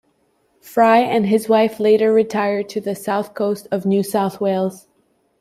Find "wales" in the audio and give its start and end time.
4.41-4.87